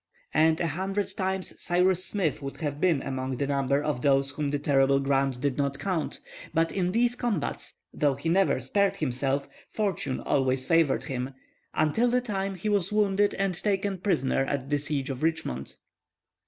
[0.33, 4.49] And a hundred times Cyrus Smith would have been among the number of those whom
[4.49, 6.21] the terrible Grant did not count;
[6.55, 11.35] but in these combats, though he never spared himself, fortune always favored him,
[11.75, 15.75] until the time he was wounded and taken prisoner at the siege of Richmond.